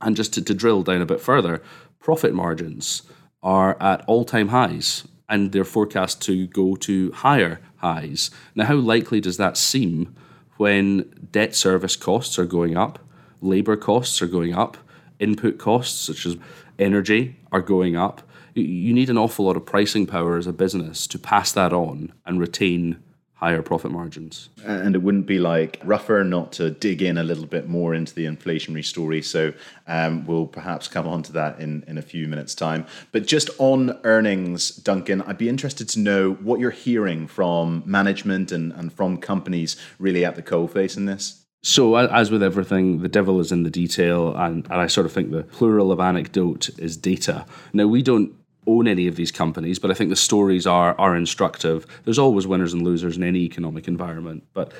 And 0.00 0.16
just 0.16 0.32
to, 0.32 0.42
to 0.42 0.54
drill 0.54 0.82
down 0.82 1.02
a 1.02 1.04
bit 1.04 1.20
further, 1.20 1.62
profit 1.98 2.32
margins 2.32 3.02
are 3.42 3.76
at 3.82 4.02
all 4.06 4.24
time 4.24 4.48
highs 4.48 5.06
and 5.28 5.52
they're 5.52 5.62
forecast 5.62 6.22
to 6.22 6.46
go 6.46 6.76
to 6.76 7.12
higher 7.12 7.60
highs. 7.76 8.30
Now, 8.54 8.64
how 8.64 8.76
likely 8.76 9.20
does 9.20 9.36
that 9.36 9.58
seem 9.58 10.16
when 10.56 11.28
debt 11.30 11.54
service 11.54 11.96
costs 11.96 12.38
are 12.38 12.46
going 12.46 12.78
up, 12.78 12.98
labour 13.42 13.76
costs 13.76 14.22
are 14.22 14.26
going 14.26 14.54
up, 14.54 14.78
input 15.18 15.58
costs, 15.58 16.00
such 16.00 16.24
as 16.24 16.38
energy, 16.78 17.36
are 17.52 17.60
going 17.60 17.94
up. 17.94 18.22
You 18.54 18.94
need 18.94 19.10
an 19.10 19.18
awful 19.18 19.44
lot 19.44 19.58
of 19.58 19.66
pricing 19.66 20.06
power 20.06 20.38
as 20.38 20.46
a 20.46 20.52
business 20.54 21.06
to 21.08 21.18
pass 21.18 21.52
that 21.52 21.74
on 21.74 22.14
and 22.24 22.40
retain 22.40 23.02
higher 23.40 23.62
profit 23.62 23.90
margins. 23.90 24.50
And 24.66 24.94
it 24.94 24.98
wouldn't 24.98 25.24
be 25.24 25.38
like 25.38 25.80
Ruffer 25.82 26.22
not 26.24 26.52
to 26.52 26.70
dig 26.70 27.00
in 27.00 27.16
a 27.16 27.22
little 27.22 27.46
bit 27.46 27.66
more 27.66 27.94
into 27.94 28.14
the 28.14 28.26
inflationary 28.26 28.84
story. 28.84 29.22
So 29.22 29.54
um, 29.86 30.26
we'll 30.26 30.46
perhaps 30.46 30.88
come 30.88 31.08
on 31.08 31.22
to 31.22 31.32
that 31.32 31.58
in, 31.58 31.82
in 31.88 31.96
a 31.96 32.02
few 32.02 32.28
minutes' 32.28 32.54
time. 32.54 32.84
But 33.12 33.26
just 33.26 33.48
on 33.56 33.98
earnings, 34.04 34.68
Duncan, 34.70 35.22
I'd 35.22 35.38
be 35.38 35.48
interested 35.48 35.88
to 35.88 36.00
know 36.00 36.34
what 36.34 36.60
you're 36.60 36.70
hearing 36.70 37.26
from 37.26 37.82
management 37.86 38.52
and, 38.52 38.72
and 38.74 38.92
from 38.92 39.16
companies 39.16 39.74
really 39.98 40.22
at 40.22 40.36
the 40.36 40.42
coalface 40.42 40.98
in 40.98 41.06
this. 41.06 41.40
So, 41.62 41.94
as 41.96 42.30
with 42.30 42.42
everything, 42.42 43.02
the 43.02 43.08
devil 43.08 43.38
is 43.38 43.52
in 43.52 43.64
the 43.64 43.70
detail, 43.70 44.34
and, 44.34 44.64
and 44.64 44.80
I 44.80 44.86
sort 44.86 45.04
of 45.04 45.12
think 45.12 45.30
the 45.30 45.42
plural 45.42 45.92
of 45.92 46.00
anecdote 46.00 46.70
is 46.78 46.96
data. 46.96 47.44
Now, 47.74 47.86
we 47.86 48.00
don't 48.00 48.34
own 48.66 48.86
any 48.86 49.06
of 49.06 49.16
these 49.16 49.32
companies, 49.32 49.78
but 49.78 49.90
I 49.90 49.94
think 49.94 50.10
the 50.10 50.16
stories 50.16 50.66
are 50.66 50.94
are 50.98 51.16
instructive. 51.16 51.86
There's 52.04 52.18
always 52.18 52.46
winners 52.46 52.72
and 52.72 52.82
losers 52.82 53.16
in 53.16 53.22
any 53.22 53.40
economic 53.40 53.88
environment, 53.88 54.44
but 54.52 54.72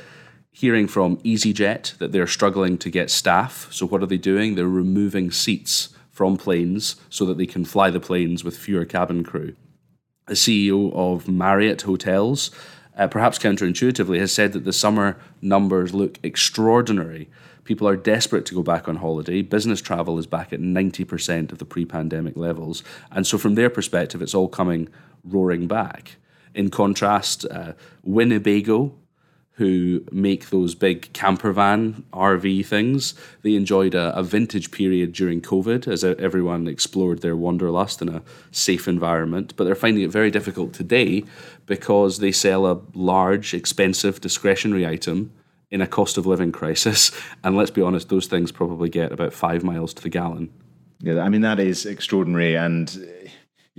hearing 0.53 0.89
from 0.89 1.17
EasyJet 1.19 1.99
that 1.99 2.13
they're 2.13 2.27
struggling 2.27 2.77
to 2.79 2.91
get 2.91 3.11
staff. 3.11 3.69
So 3.71 3.87
what 3.87 4.03
are 4.03 4.07
they 4.07 4.19
doing? 4.19 4.55
They're 4.55 4.69
removing 4.69 5.31
seats 5.31 5.91
from 6.11 6.37
planes 6.37 6.97
so 7.09 7.25
that 7.27 7.39
they 7.39 7.47
can 7.47 7.65
fly 7.65 7.91
the 7.91 8.01
planes 8.01 8.45
with 8.45 8.59
fewer 8.59 8.85
cabin 8.85 9.25
crew. 9.25 9.55
The 10.27 10.35
CEO 10.35 10.93
of 10.93 11.29
Marriott 11.29 11.83
Hotels 11.83 12.51
uh, 13.01 13.09
perhaps 13.09 13.39
counterintuitively, 13.39 14.19
has 14.19 14.31
said 14.31 14.53
that 14.53 14.65
the 14.65 14.75
summer 14.75 15.17
numbers 15.41 15.95
look 15.95 16.19
extraordinary. 16.23 17.31
People 17.65 17.89
are 17.89 17.97
desperate 17.97 18.45
to 18.47 18.55
go 18.55 18.63
back 18.63 18.89
on 18.89 18.97
holiday. 18.97 19.41
Business 19.41 19.81
travel 19.81 20.19
is 20.19 20.27
back 20.27 20.53
at 20.53 20.61
90% 20.61 21.51
of 21.51 21.57
the 21.57 21.65
pre 21.65 21.87
pandemic 21.87 22.37
levels. 22.37 22.85
And 23.11 23.27
so, 23.27 23.39
from 23.39 23.55
their 23.55 23.71
perspective, 23.71 24.21
it's 24.21 24.35
all 24.35 24.49
coming 24.49 24.91
roaring 25.25 25.67
back. 25.67 26.17
In 26.55 26.69
contrast, 26.69 27.47
uh, 27.51 27.73
Winnebago 28.03 28.93
who 29.55 30.03
make 30.11 30.49
those 30.49 30.75
big 30.75 31.13
camper 31.13 31.53
van 31.53 32.03
RV 32.13 32.65
things. 32.65 33.15
They 33.43 33.55
enjoyed 33.55 33.95
a, 33.95 34.17
a, 34.17 34.23
vintage 34.23 34.71
period 34.71 35.13
during 35.13 35.43
COVID 35.43 35.87
as 35.87 36.03
everyone 36.03 36.67
explored 36.67 37.21
their 37.21 37.37
wanderlust 37.37 38.01
in 38.01 38.09
a 38.09 38.23
safe 38.51 38.89
environment, 38.89 39.53
but 39.57 39.65
they're 39.65 39.75
finding 39.75 40.03
it 40.03 40.11
very 40.11 40.31
difficult 40.31 40.73
today 40.73 41.25
because 41.67 42.21
they 42.21 42.33
sell 42.33 42.67
a 42.67 42.81
large, 42.95 43.53
expensive 43.53 44.21
discretionary 44.21 44.87
item 44.87 45.31
in 45.71 45.81
a 45.83 45.87
cost 45.87 46.17
of 46.17 46.27
living 46.27 46.53
crisis. 46.53 47.11
And 47.45 47.57
let's 47.57 47.71
be 47.71 47.83
honest, 47.83 48.09
those 48.09 48.27
things 48.27 48.53
probably 48.53 48.89
get 48.89 49.13
about 49.13 49.33
five 49.33 49.63
miles 49.63 49.95
to 49.95 50.03
the 50.03 50.09
gallon. 50.09 50.51
Yeah, 51.01 51.21
I 51.21 51.29
mean, 51.29 51.41
that 51.41 51.59
is 51.59 51.87
extraordinary. 51.87 52.55
And 52.55 53.09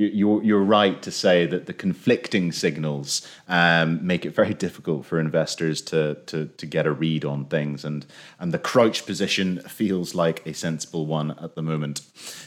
you're, 0.08 0.44
you're 0.44 0.64
right 0.64 1.02
to 1.02 1.12
say 1.12 1.46
that 1.46 1.66
the 1.66 1.74
conflicting 1.74 2.52
signals 2.52 3.28
um, 3.48 4.06
make 4.06 4.26
it 4.26 4.32
very 4.32 4.54
difficult 4.66 5.06
for 5.06 5.20
investors 5.20 5.82
to, 5.84 6.16
to, 6.28 6.48
to 6.48 6.66
get 6.66 6.86
a 6.86 6.92
read 6.92 7.26
on 7.26 7.46
things. 7.46 7.84
And, 7.86 8.06
and 8.40 8.54
the 8.54 8.60
crouch 8.60 9.06
position 9.06 9.60
feels 9.62 10.16
like 10.16 10.46
a 10.46 10.54
sensible 10.54 11.06
one 11.06 11.32
at 11.32 11.56
the 11.56 11.62
moment. 11.62 12.02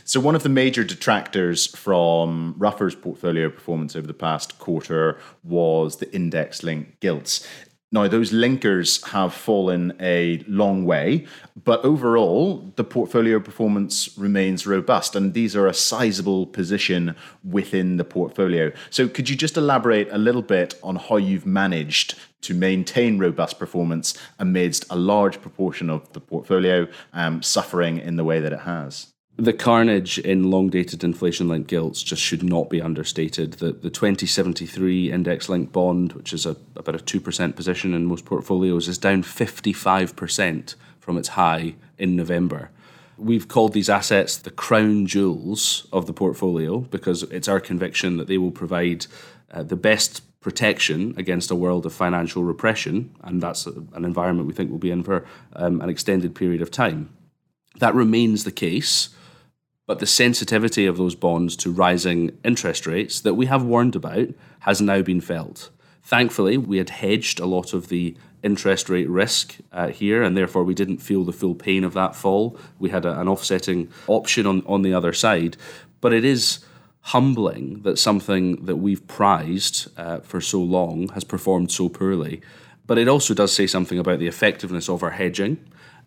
So, 0.05 0.21
one 0.21 0.35
of 0.35 0.43
the 0.43 0.49
major 0.49 0.85
detractors 0.85 1.67
from 1.67 2.55
Ruffer's 2.59 2.95
portfolio 2.95 3.49
performance 3.51 3.97
over 3.97 4.07
the 4.07 4.15
past 4.15 4.59
quarter 4.59 5.19
was 5.43 5.97
the 5.97 6.13
index 6.15 6.63
linked 6.63 7.01
gilts. 7.01 7.47
Now, 7.95 8.09
those 8.09 8.33
linkers 8.33 9.07
have 9.11 9.33
fallen 9.33 9.97
a 10.01 10.43
long 10.49 10.85
way, 10.85 11.27
but 11.63 11.85
overall, 11.85 12.73
the 12.75 12.83
portfolio 12.83 13.39
performance 13.39 14.19
remains 14.19 14.67
robust, 14.67 15.15
and 15.15 15.33
these 15.33 15.55
are 15.55 15.69
a 15.69 15.73
sizable 15.73 16.45
position 16.45 17.15
within 17.45 17.97
the 17.97 18.03
portfolio. 18.03 18.73
So, 18.91 19.07
could 19.07 19.31
you 19.31 19.37
just 19.37 19.57
elaborate 19.57 20.09
a 20.11 20.19
little 20.19 20.43
bit 20.43 20.75
on 20.83 20.97
how 20.97 21.19
you've 21.19 21.47
managed 21.47 22.17
to 22.41 22.53
maintain 22.53 23.17
robust 23.19 23.61
performance 23.61 24.19
amidst 24.41 24.85
a 24.91 24.97
large 24.97 25.41
proportion 25.41 25.89
of 25.89 26.13
the 26.15 26.21
portfolio 26.21 26.89
um, 27.13 27.43
suffering 27.43 27.99
in 27.99 28.17
the 28.17 28.25
way 28.25 28.41
that 28.41 28.53
it 28.53 28.63
has? 28.63 29.14
The 29.37 29.53
carnage 29.53 30.19
in 30.19 30.49
long 30.49 30.69
dated 30.69 31.03
inflation 31.03 31.49
linked 31.49 31.69
gilts 31.69 32.05
just 32.05 32.23
should 32.23 32.45
not 32.45 32.71
be 32.71 32.81
understated. 32.81 33.55
The, 33.55 33.73
the 33.73 33.91
2073 33.91 35.11
index 35.11 35.49
linked 35.49 35.73
bond, 35.73 36.13
which 36.13 36.33
is 36.33 36.47
a, 36.47 36.57
about 36.77 36.95
a 36.95 36.99
2% 36.99 37.57
position 37.57 37.95
in 37.95 38.07
most 38.07 38.25
portfolios, 38.25 38.87
is 38.87 38.97
down 38.97 39.25
55% 39.25 40.77
from 41.01 41.19
its 41.19 41.29
high 41.29 41.75
in 41.99 42.15
November. 42.15 42.71
We've 43.19 43.49
called 43.49 43.73
these 43.73 43.91
assets 43.91 44.37
the 44.37 44.53
crown 44.53 45.07
jewels 45.07 45.89
of 45.93 46.07
the 46.07 46.13
portfolio 46.13 46.79
because 46.79 47.25
it's 47.25 47.49
our 47.49 47.61
conviction 47.61 48.19
that 48.19 48.29
they 48.29 48.39
will 48.39 48.53
provide 48.53 49.07
uh, 49.51 49.65
the 49.65 49.77
best 49.77 50.23
protection 50.41 51.13
against 51.17 51.51
a 51.51 51.57
world 51.57 51.87
of 51.87 51.93
financial 51.93 52.45
repression, 52.45 53.13
and 53.23 53.43
that's 53.43 53.67
an 53.67 54.05
environment 54.05 54.47
we 54.47 54.55
think 54.55 54.71
we'll 54.71 54.79
be 54.79 54.93
in 54.93 55.03
for 55.03 55.27
um, 55.55 55.81
an 55.81 55.89
extended 55.89 56.37
period 56.37 56.63
of 56.63 56.71
time. 56.71 57.11
That 57.79 57.95
remains 57.97 58.45
the 58.45 58.53
case 58.53 59.09
but 59.87 59.99
the 59.99 60.07
sensitivity 60.07 60.87
of 60.87 60.97
those 60.97 61.15
bonds 61.15 61.57
to 61.57 61.71
rising 61.71 62.37
interest 62.45 62.87
rates 62.87 63.21
that 63.21 63.35
we 63.35 63.47
have 63.47 63.63
warned 63.63 63.95
about 63.95 64.29
has 64.61 64.81
now 64.81 65.03
been 65.03 65.21
felt. 65.21 65.71
Thankfully, 66.03 66.57
we 66.57 66.79
had 66.79 66.91
hedged 66.91 67.41
a 67.41 67.47
lot 67.47 67.73
of 67.73 67.89
the 67.89 68.17
interest 68.43 68.91
rate 68.91 69.09
risk 69.09 69.57
uh, 69.73 69.89
here, 69.89 70.23
and 70.23 70.37
therefore 70.37 70.63
we 70.63 70.75
didn't 70.75 70.99
feel 70.99 71.25
the 71.25 71.33
full 71.33 71.55
pain 71.55 71.83
of 71.83 71.95
that 71.95 72.15
fall. 72.15 72.59
We 72.79 72.91
had 72.91 73.07
a, 73.07 73.19
an 73.19 73.29
offsetting 73.29 73.91
option 74.07 74.47
on, 74.47 74.63
on 74.67 74.83
the 74.83 74.93
other 74.93 75.15
side. 75.15 75.57
But 76.01 76.13
it 76.13 76.25
is 76.25 76.65
humbling 77.01 77.83
that 77.83 77.99
something 77.99 78.65
that 78.67 78.77
we've 78.77 79.07
prized 79.07 79.89
uh, 79.99 80.21
for 80.21 80.41
so 80.41 80.61
long 80.61 81.09
has 81.11 81.25
performed 81.25 81.73
so 81.73 81.89
poorly. 81.89 82.43
But 82.87 82.99
it 82.99 83.09
also 83.09 83.33
does 83.33 83.55
say 83.55 83.67
something 83.67 83.99
about 83.99 84.19
the 84.19 84.27
effectiveness 84.27 84.89
of 84.89 85.03
our 85.03 85.11
hedging 85.11 85.59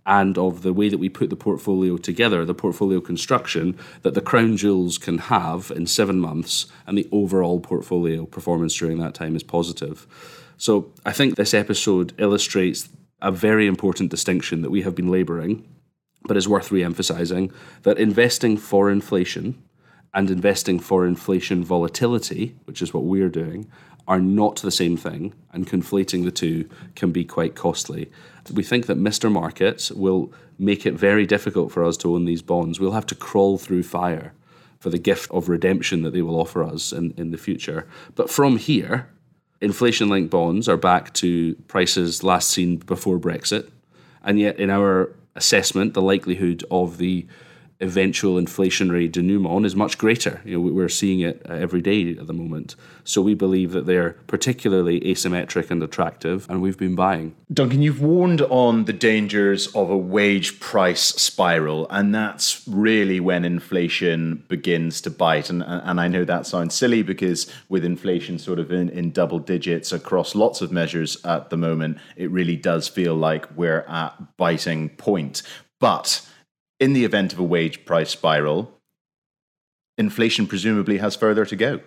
and 0.08 0.38
of 0.38 0.64
the 0.64 0.74
way 0.74 0.88
that 0.88 0.98
we 0.98 1.10
put 1.10 1.30
the 1.30 1.36
portfolio 1.36 1.98
together, 1.98 2.46
the 2.46 2.56
portfolio 2.56 3.02
construction 3.02 3.78
that 4.02 4.14
the 4.14 4.22
crown 4.22 4.56
jewels 4.56 4.98
can 4.98 5.18
have 5.18 5.70
in 5.76 5.86
seven 5.86 6.18
months, 6.20 6.66
and 6.88 6.98
the 6.98 7.10
overall 7.12 7.60
portfolio 7.60 8.26
performance 8.26 8.74
during 8.74 8.98
that 9.00 9.14
time 9.14 9.36
is 9.36 9.44
positive. 9.44 10.08
So 10.58 10.92
I 11.06 11.12
think 11.12 11.36
this 11.36 11.54
episode 11.54 12.14
illustrates 12.18 12.88
a 13.22 13.32
very 13.32 13.68
important 13.68 14.10
distinction 14.10 14.62
that 14.62 14.72
we 14.72 14.84
have 14.84 14.96
been 14.96 15.12
labouring, 15.12 15.68
but 16.24 16.38
is 16.38 16.48
worth 16.48 16.72
re 16.72 16.84
emphasising 16.84 17.52
that 17.84 18.00
investing 18.00 18.58
for 18.58 18.90
inflation 18.90 19.62
and 20.14 20.32
investing 20.32 20.80
for 20.80 21.06
inflation 21.06 21.64
volatility, 21.64 22.56
which 22.64 22.82
is 22.82 22.94
what 22.94 23.04
we're 23.04 23.30
doing, 23.30 23.70
are 24.08 24.22
not 24.22 24.56
the 24.58 24.72
same 24.72 24.96
thing, 24.96 25.34
and 25.52 25.68
conflating 25.68 26.24
the 26.24 26.32
two 26.32 26.70
can 26.96 27.12
be 27.12 27.26
quite 27.26 27.56
costly. 27.56 28.10
We 28.52 28.64
think 28.64 28.86
that 28.88 28.98
Mr. 28.98 29.32
Markets 29.32 29.92
will 29.92 30.32
make 30.58 30.86
it 30.86 30.94
very 30.94 31.26
difficult 31.26 31.72
for 31.72 31.84
us 31.84 31.98
to 31.98 32.14
own 32.14 32.26
these 32.26 32.42
bonds. 32.42 32.80
We'll 32.80 32.92
have 32.92 33.06
to 33.08 33.16
crawl 33.16 33.58
through 33.58 33.84
fire 33.84 34.34
for 34.80 34.90
the 34.90 34.98
gift 34.98 35.30
of 35.32 35.50
redemption 35.50 36.04
that 36.04 36.14
they 36.14 36.22
will 36.22 36.40
offer 36.40 36.64
us 36.64 36.92
in, 36.92 37.14
in 37.18 37.32
the 37.32 37.38
future. 37.38 37.88
But 38.16 38.30
from 38.30 38.58
here, 38.58 39.10
inflation 39.62 40.10
linked 40.10 40.30
bonds 40.30 40.70
are 40.70 40.78
back 40.78 41.14
to 41.16 41.56
prices 41.68 42.24
last 42.24 42.50
seen 42.50 42.78
before 42.78 43.20
Brexit. 43.20 43.70
And 44.24 44.40
yet, 44.40 44.60
in 44.60 44.70
our 44.70 45.14
assessment, 45.36 45.94
the 45.94 46.02
likelihood 46.02 46.64
of 46.70 46.98
the 46.98 47.26
eventual 47.80 48.42
inflationary 48.42 49.12
denouement 49.12 49.66
is 49.66 49.76
much 49.76 49.98
greater. 49.98 50.42
You 50.44 50.54
know, 50.54 50.74
we're 50.74 50.90
seeing 50.90 51.20
it 51.20 51.46
uh, 51.50 51.54
every 51.54 51.82
day 51.82 52.18
at 52.18 52.28
the 52.28 52.34
moment. 52.34 52.76
So 53.04 53.22
we 53.22 53.36
believe 53.36 53.72
that 53.72 53.86
they're 53.86 54.14
particularly 54.28 55.00
asymmetric 55.02 55.70
and 55.70 55.82
attractive, 55.84 56.46
and 56.50 56.62
we've 56.62 56.78
been 56.78 56.96
buying. 56.96 57.36
Duncan, 57.54 57.82
you've 57.82 58.02
warned 58.02 58.42
on 58.42 58.86
the 58.86 58.94
dangers 58.94 59.68
of 59.68 59.90
a 59.90 59.98
wage 59.98 60.60
price 60.60 61.02
spiral, 61.02 61.88
and 61.90 62.14
that's 62.14 62.68
really 62.68 63.20
when 63.20 63.46
inflation 63.46 64.44
begins 64.48 65.00
to 65.02 65.10
bite. 65.10 65.50
And, 65.50 65.64
and 65.64 66.02
I 66.02 66.08
know 66.08 66.26
that 66.26 66.48
sounds 66.48 66.76
silly 66.76 67.04
because 67.04 67.52
with 67.70 67.86
inflation 67.86 68.40
sort 68.40 68.60
of 68.60 68.72
in, 68.72 68.90
in 68.90 69.12
double 69.12 69.40
digits 69.40 69.92
across 69.92 70.36
lots 70.36 70.62
of 70.62 70.72
measures 70.72 71.18
at 71.24 71.50
the 71.50 71.58
moment, 71.58 72.00
it 72.16 72.32
really 72.32 72.56
does 72.56 72.88
feel 72.88 73.16
like 73.16 73.46
we're 73.56 73.86
at 73.88 74.38
biting 74.38 74.90
point. 74.90 75.44
But 75.80 76.28
in 76.80 76.94
the 76.94 77.06
event 77.06 77.34
of 77.34 77.40
a 77.40 77.44
wage 77.44 77.86
price 77.86 78.10
spiral, 78.10 78.72
inflation 79.98 80.48
presumably 80.48 80.98
has 80.98 81.16
further 81.16 81.46
to 81.46 81.56
go. 81.56 81.80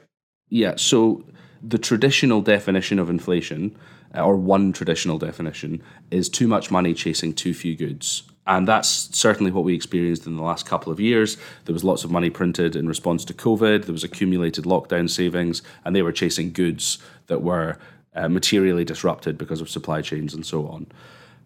Yeah, 0.49 0.75
so 0.77 1.25
the 1.63 1.79
traditional 1.79 2.41
definition 2.41 2.99
of 2.99 3.09
inflation, 3.09 3.77
uh, 4.15 4.25
or 4.25 4.37
one 4.37 4.73
traditional 4.73 5.19
definition, 5.19 5.83
is 6.11 6.29
too 6.29 6.49
much 6.49 6.71
money 6.71 6.95
chasing 6.95 7.33
too 7.33 7.55
few 7.55 7.77
goods. 7.77 8.25
And 8.47 8.67
that's 8.67 8.89
certainly 9.17 9.53
what 9.53 9.65
we 9.65 9.75
experienced 9.75 10.27
in 10.27 10.37
the 10.37 10.43
last 10.43 10.67
couple 10.67 10.93
of 10.93 10.99
years. 10.99 11.37
There 11.67 11.73
was 11.73 11.85
lots 11.85 12.03
of 12.03 12.11
money 12.11 12.31
printed 12.31 12.75
in 12.75 12.89
response 12.89 13.25
to 13.27 13.35
COVID, 13.35 13.85
there 13.85 13.93
was 13.93 14.03
accumulated 14.03 14.65
lockdown 14.65 15.09
savings, 15.09 15.63
and 15.85 15.95
they 15.95 16.03
were 16.03 16.13
chasing 16.13 16.53
goods 16.53 16.99
that 17.29 17.43
were 17.43 17.79
uh, 18.15 18.29
materially 18.29 18.85
disrupted 18.85 19.39
because 19.39 19.61
of 19.61 19.71
supply 19.71 20.03
chains 20.03 20.35
and 20.35 20.45
so 20.45 20.67
on. 20.67 20.87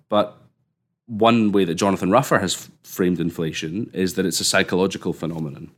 But 0.09 0.39
one 1.07 1.53
way 1.53 1.65
that 1.65 1.75
Jonathan 1.75 2.11
Ruffer 2.11 2.39
has 2.39 2.71
framed 2.83 3.21
inflation 3.21 3.91
is 3.93 4.15
that 4.15 4.27
it's 4.27 4.41
a 4.41 4.45
psychological 4.45 5.13
phenomenon. 5.13 5.71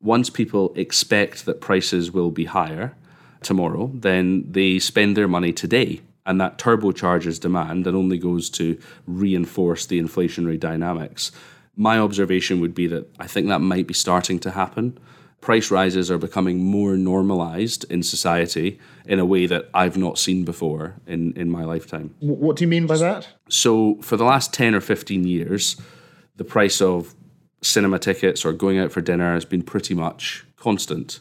Once 0.00 0.30
people 0.30 0.72
expect 0.76 1.46
that 1.46 1.60
prices 1.60 2.10
will 2.10 2.30
be 2.30 2.44
higher 2.44 2.94
tomorrow, 3.42 3.90
then 3.94 4.44
they 4.50 4.78
spend 4.78 5.16
their 5.16 5.28
money 5.28 5.52
today. 5.52 6.00
And 6.26 6.40
that 6.40 6.58
turbocharges 6.58 7.40
demand 7.40 7.86
and 7.86 7.96
only 7.96 8.18
goes 8.18 8.50
to 8.50 8.78
reinforce 9.06 9.86
the 9.86 10.00
inflationary 10.00 10.60
dynamics. 10.60 11.32
My 11.74 11.98
observation 11.98 12.60
would 12.60 12.74
be 12.74 12.86
that 12.88 13.08
I 13.18 13.26
think 13.26 13.48
that 13.48 13.60
might 13.60 13.86
be 13.86 13.94
starting 13.94 14.38
to 14.40 14.50
happen 14.50 14.98
price 15.40 15.70
rises 15.70 16.10
are 16.10 16.18
becoming 16.18 16.64
more 16.64 16.96
normalized 16.96 17.84
in 17.90 18.02
society 18.02 18.78
in 19.06 19.18
a 19.18 19.24
way 19.24 19.46
that 19.46 19.68
I've 19.72 19.96
not 19.96 20.18
seen 20.18 20.44
before 20.44 20.96
in, 21.06 21.32
in 21.34 21.50
my 21.50 21.64
lifetime. 21.64 22.14
What 22.20 22.56
do 22.56 22.64
you 22.64 22.68
mean 22.68 22.86
by 22.86 22.98
that? 22.98 23.28
So, 23.48 23.96
for 24.02 24.16
the 24.16 24.24
last 24.24 24.52
10 24.52 24.74
or 24.74 24.80
15 24.80 25.26
years, 25.26 25.80
the 26.36 26.44
price 26.44 26.80
of 26.80 27.14
cinema 27.62 27.98
tickets 27.98 28.44
or 28.44 28.52
going 28.52 28.78
out 28.78 28.92
for 28.92 29.00
dinner 29.00 29.34
has 29.34 29.44
been 29.44 29.62
pretty 29.62 29.94
much 29.94 30.44
constant. 30.56 31.20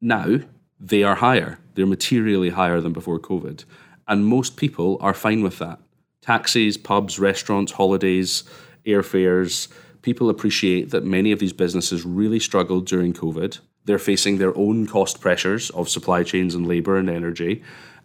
Now, 0.00 0.40
they 0.80 1.02
are 1.02 1.16
higher. 1.16 1.58
They're 1.74 1.86
materially 1.86 2.50
higher 2.50 2.80
than 2.80 2.92
before 2.92 3.18
COVID. 3.18 3.64
And 4.06 4.26
most 4.26 4.56
people 4.56 4.98
are 5.00 5.14
fine 5.14 5.42
with 5.42 5.58
that. 5.58 5.78
Taxis, 6.20 6.76
pubs, 6.76 7.18
restaurants, 7.18 7.72
holidays, 7.72 8.44
airfares, 8.86 9.68
people 10.04 10.28
appreciate 10.28 10.90
that 10.90 11.02
many 11.02 11.32
of 11.32 11.38
these 11.38 11.54
businesses 11.54 12.04
really 12.04 12.38
struggled 12.38 12.86
during 12.86 13.14
COVID. 13.14 13.58
They're 13.86 13.98
facing 13.98 14.36
their 14.36 14.56
own 14.56 14.86
cost 14.86 15.18
pressures 15.18 15.70
of 15.70 15.88
supply 15.88 16.22
chains 16.22 16.54
and 16.54 16.68
labor 16.68 16.98
and 16.98 17.08
energy. 17.08 17.62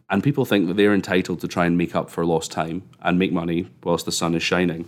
And 0.09 0.23
people 0.23 0.45
think 0.45 0.67
that 0.67 0.77
they're 0.77 0.93
entitled 0.93 1.41
to 1.41 1.47
try 1.47 1.65
and 1.65 1.77
make 1.77 1.95
up 1.95 2.09
for 2.09 2.25
lost 2.25 2.53
time 2.53 2.89
and 3.01 3.19
make 3.19 3.33
money 3.33 3.67
whilst 3.83 4.05
the 4.05 4.13
sun 4.13 4.33
is 4.33 4.41
shining. 4.41 4.87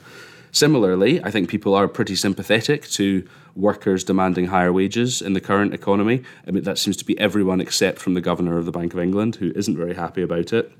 Similarly, 0.53 1.21
I 1.21 1.31
think 1.31 1.49
people 1.49 1.75
are 1.75 1.87
pretty 1.89 2.15
sympathetic 2.15 2.87
to 2.91 3.27
workers 3.55 4.05
demanding 4.05 4.47
higher 4.47 4.71
wages 4.71 5.21
in 5.21 5.33
the 5.33 5.41
current 5.41 5.73
economy. 5.73 6.23
I 6.47 6.51
mean, 6.51 6.63
that 6.63 6.79
seems 6.79 6.95
to 6.97 7.05
be 7.05 7.19
everyone 7.19 7.59
except 7.59 7.99
from 7.99 8.13
the 8.13 8.21
governor 8.21 8.57
of 8.57 8.65
the 8.65 8.71
Bank 8.71 8.93
of 8.93 8.99
England, 8.99 9.35
who 9.35 9.51
isn't 9.53 9.77
very 9.77 9.95
happy 9.95 10.21
about 10.21 10.53
it. 10.53 10.71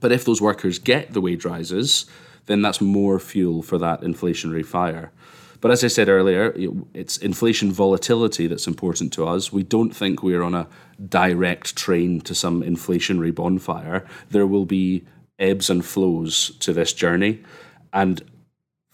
But 0.00 0.12
if 0.12 0.24
those 0.24 0.40
workers 0.40 0.78
get 0.78 1.12
the 1.12 1.20
wage 1.20 1.44
rises, 1.44 2.06
then 2.46 2.62
that's 2.62 2.80
more 2.80 3.18
fuel 3.18 3.62
for 3.62 3.76
that 3.78 4.00
inflationary 4.00 4.64
fire. 4.64 5.12
But 5.60 5.70
as 5.70 5.82
I 5.82 5.88
said 5.88 6.08
earlier, 6.08 6.54
it's 6.94 7.16
inflation 7.16 7.72
volatility 7.72 8.46
that's 8.46 8.66
important 8.66 9.12
to 9.14 9.26
us. 9.26 9.52
We 9.52 9.62
don't 9.62 9.94
think 9.94 10.22
we're 10.22 10.42
on 10.42 10.54
a 10.54 10.68
direct 11.08 11.76
train 11.76 12.20
to 12.22 12.34
some 12.34 12.62
inflationary 12.62 13.34
bonfire. 13.34 14.06
There 14.30 14.46
will 14.46 14.66
be 14.66 15.04
ebbs 15.38 15.70
and 15.70 15.84
flows 15.84 16.50
to 16.60 16.72
this 16.72 16.92
journey. 16.92 17.42
And 17.92 18.22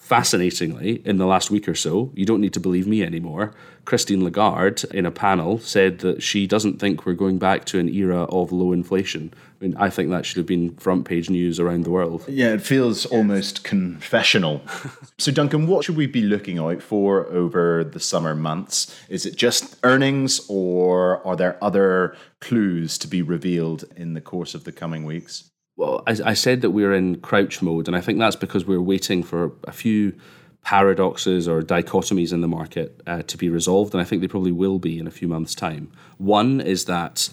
Fascinatingly, 0.02 1.00
in 1.04 1.18
the 1.18 1.26
last 1.26 1.48
week 1.48 1.68
or 1.68 1.76
so, 1.76 2.10
you 2.14 2.26
don't 2.26 2.40
need 2.40 2.52
to 2.54 2.60
believe 2.60 2.88
me 2.88 3.04
anymore. 3.04 3.54
Christine 3.84 4.24
Lagarde, 4.24 4.84
in 4.92 5.06
a 5.06 5.12
panel, 5.12 5.60
said 5.60 6.00
that 6.00 6.24
she 6.24 6.44
doesn't 6.48 6.80
think 6.80 7.06
we're 7.06 7.12
going 7.12 7.38
back 7.38 7.64
to 7.66 7.78
an 7.78 7.88
era 7.88 8.24
of 8.24 8.50
low 8.50 8.72
inflation. 8.72 9.32
I 9.32 9.64
mean, 9.64 9.76
I 9.76 9.90
think 9.90 10.10
that 10.10 10.26
should 10.26 10.38
have 10.38 10.46
been 10.46 10.74
front 10.74 11.04
page 11.04 11.30
news 11.30 11.60
around 11.60 11.84
the 11.84 11.92
world. 11.92 12.24
Yeah, 12.26 12.52
it 12.52 12.62
feels 12.62 13.06
almost 13.06 13.62
confessional. 13.62 14.62
so, 15.18 15.30
Duncan, 15.30 15.68
what 15.68 15.84
should 15.84 15.96
we 15.96 16.08
be 16.08 16.22
looking 16.22 16.58
out 16.58 16.82
for 16.82 17.26
over 17.28 17.84
the 17.84 18.00
summer 18.00 18.34
months? 18.34 18.98
Is 19.08 19.24
it 19.24 19.36
just 19.36 19.76
earnings, 19.84 20.40
or 20.48 21.24
are 21.24 21.36
there 21.36 21.62
other 21.62 22.16
clues 22.40 22.98
to 22.98 23.06
be 23.06 23.22
revealed 23.22 23.84
in 23.94 24.14
the 24.14 24.20
course 24.20 24.56
of 24.56 24.64
the 24.64 24.72
coming 24.72 25.04
weeks? 25.04 25.51
Well, 25.76 26.02
I, 26.06 26.16
I 26.24 26.34
said 26.34 26.60
that 26.60 26.70
we're 26.70 26.92
in 26.92 27.20
crouch 27.20 27.62
mode, 27.62 27.88
and 27.88 27.96
I 27.96 28.00
think 28.00 28.18
that's 28.18 28.36
because 28.36 28.66
we're 28.66 28.80
waiting 28.80 29.22
for 29.22 29.52
a 29.64 29.72
few 29.72 30.14
paradoxes 30.62 31.48
or 31.48 31.60
dichotomies 31.60 32.32
in 32.32 32.40
the 32.40 32.48
market 32.48 33.00
uh, 33.06 33.22
to 33.22 33.36
be 33.36 33.48
resolved, 33.48 33.94
and 33.94 34.00
I 34.00 34.04
think 34.04 34.22
they 34.22 34.28
probably 34.28 34.52
will 34.52 34.78
be 34.78 34.98
in 34.98 35.06
a 35.06 35.10
few 35.10 35.28
months' 35.28 35.54
time. 35.54 35.90
One 36.18 36.60
is 36.60 36.84
that 36.84 37.30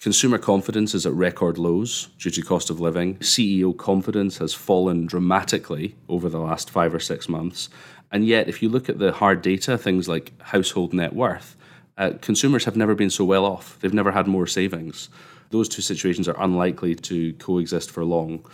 Consumer 0.00 0.38
confidence 0.38 0.94
is 0.94 1.04
at 1.04 1.12
record 1.12 1.58
lows 1.58 2.06
due 2.20 2.30
to 2.30 2.42
cost 2.42 2.70
of 2.70 2.78
living. 2.78 3.16
CEO 3.16 3.76
confidence 3.76 4.38
has 4.38 4.54
fallen 4.54 5.06
dramatically 5.06 5.96
over 6.08 6.28
the 6.28 6.38
last 6.38 6.70
five 6.70 6.94
or 6.94 7.00
six 7.00 7.28
months. 7.28 7.68
And 8.12 8.24
yet, 8.24 8.48
if 8.48 8.62
you 8.62 8.68
look 8.68 8.88
at 8.88 9.00
the 9.00 9.10
hard 9.10 9.42
data, 9.42 9.76
things 9.76 10.08
like 10.08 10.40
household 10.40 10.94
net 10.94 11.14
worth, 11.14 11.56
uh, 11.96 12.12
consumers 12.20 12.64
have 12.64 12.76
never 12.76 12.94
been 12.94 13.10
so 13.10 13.24
well 13.24 13.44
off. 13.44 13.76
They've 13.80 13.92
never 13.92 14.12
had 14.12 14.28
more 14.28 14.46
savings. 14.46 15.08
Those 15.50 15.68
two 15.68 15.82
situations 15.82 16.28
are 16.28 16.42
unlikely 16.42 16.94
to 16.94 17.32
coexist 17.34 17.90
for 17.90 18.04
long. 18.04 18.44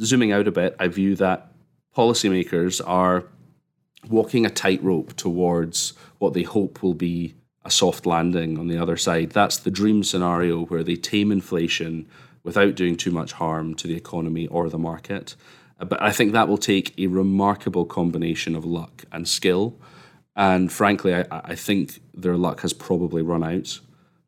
Zooming 0.00 0.32
out 0.32 0.48
a 0.48 0.52
bit, 0.52 0.76
I 0.78 0.88
view 0.88 1.16
that 1.16 1.52
policymakers 1.96 2.80
are 2.86 3.24
walking 4.08 4.46
a 4.46 4.50
tightrope 4.50 5.14
towards 5.16 5.94
what 6.18 6.34
they 6.34 6.42
hope 6.42 6.82
will 6.82 6.94
be 6.94 7.34
a 7.64 7.70
soft 7.70 8.06
landing 8.06 8.58
on 8.58 8.68
the 8.68 8.78
other 8.78 8.96
side. 8.96 9.30
That's 9.30 9.56
the 9.56 9.70
dream 9.70 10.04
scenario 10.04 10.64
where 10.66 10.84
they 10.84 10.94
tame 10.96 11.32
inflation 11.32 12.06
without 12.44 12.76
doing 12.76 12.96
too 12.96 13.10
much 13.10 13.32
harm 13.32 13.74
to 13.74 13.88
the 13.88 13.96
economy 13.96 14.46
or 14.46 14.68
the 14.68 14.78
market. 14.78 15.34
Uh, 15.80 15.84
but 15.84 16.00
I 16.00 16.12
think 16.12 16.32
that 16.32 16.48
will 16.48 16.58
take 16.58 16.96
a 16.98 17.08
remarkable 17.08 17.84
combination 17.84 18.54
of 18.54 18.64
luck 18.64 19.04
and 19.10 19.26
skill. 19.26 19.76
And 20.36 20.70
frankly, 20.70 21.14
I, 21.14 21.24
I 21.30 21.54
think 21.56 22.00
their 22.14 22.36
luck 22.36 22.60
has 22.60 22.72
probably 22.72 23.22
run 23.22 23.42
out 23.42 23.80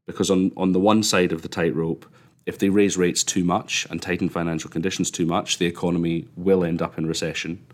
because 0.08 0.30
on, 0.30 0.50
on 0.56 0.72
the 0.72 0.80
one 0.80 1.02
side 1.02 1.32
of 1.32 1.42
the 1.42 1.48
tightrope, 1.48 2.06
if 2.46 2.58
they 2.58 2.70
raise 2.70 2.96
rates 2.96 3.22
too 3.22 3.44
much 3.44 3.86
and 3.90 4.00
tighten 4.00 4.30
financial 4.30 4.70
conditions 4.70 5.10
too 5.10 5.26
much, 5.26 5.58
the 5.58 5.66
economy 5.66 6.26
will 6.34 6.64
end 6.64 6.80
up 6.80 6.96
in 6.96 7.06
recession. 7.06 7.64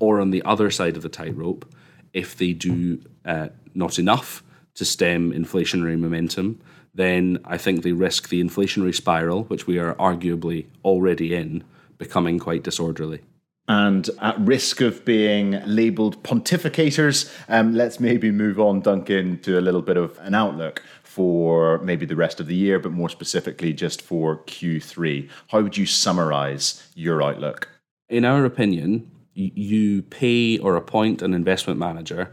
Or 0.00 0.20
on 0.20 0.32
the 0.32 0.42
other 0.42 0.72
side 0.72 0.96
of 0.96 1.04
the 1.04 1.08
tightrope, 1.08 1.72
if 2.12 2.36
they 2.36 2.52
do 2.52 3.00
uh, 3.24 3.50
not 3.74 4.00
enough 4.00 4.42
to 4.74 4.84
stem 4.84 5.32
inflationary 5.32 5.96
momentum, 5.96 6.60
then 6.92 7.38
I 7.44 7.58
think 7.58 7.84
they 7.84 7.92
risk 7.92 8.28
the 8.28 8.42
inflationary 8.42 8.94
spiral, 8.94 9.44
which 9.44 9.68
we 9.68 9.78
are 9.78 9.94
arguably 9.94 10.66
already 10.84 11.32
in, 11.32 11.62
becoming 11.96 12.40
quite 12.40 12.64
disorderly. 12.64 13.20
And 13.68 14.10
at 14.20 14.38
risk 14.40 14.80
of 14.80 15.04
being 15.04 15.62
labeled 15.64 16.22
pontificators, 16.24 17.32
um, 17.48 17.72
let's 17.72 18.00
maybe 18.00 18.32
move 18.32 18.58
on, 18.58 18.80
Duncan, 18.80 19.38
to 19.40 19.58
a 19.58 19.62
little 19.62 19.80
bit 19.80 19.96
of 19.96 20.18
an 20.18 20.34
outlook 20.34 20.82
for 21.14 21.78
maybe 21.78 22.04
the 22.04 22.16
rest 22.16 22.40
of 22.40 22.48
the 22.48 22.56
year, 22.56 22.80
but 22.80 22.90
more 22.90 23.08
specifically 23.08 23.72
just 23.72 24.02
for 24.02 24.38
Q3. 24.46 25.28
How 25.46 25.62
would 25.62 25.76
you 25.76 25.86
summarize 25.86 26.90
your 26.96 27.22
outlook? 27.22 27.68
In 28.08 28.24
our 28.24 28.44
opinion, 28.44 29.08
you 29.32 30.02
pay 30.02 30.58
or 30.58 30.74
appoint 30.74 31.22
an 31.22 31.32
investment 31.32 31.78
manager 31.78 32.32